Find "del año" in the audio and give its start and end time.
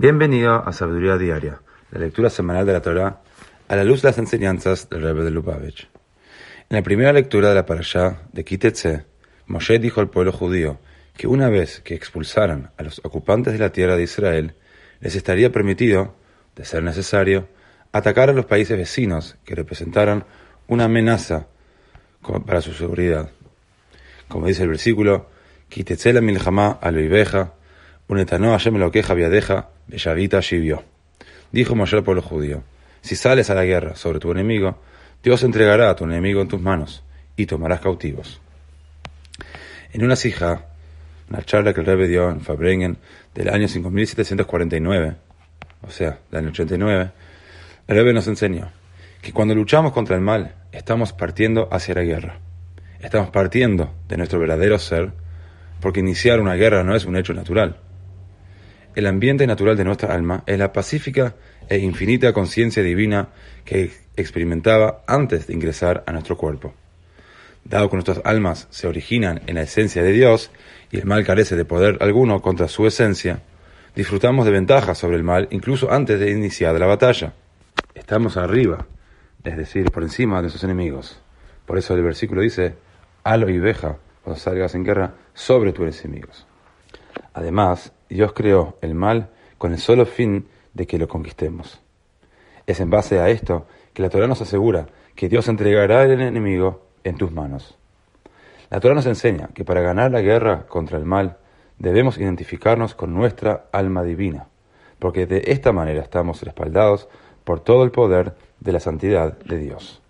43.32-43.68, 46.32-46.48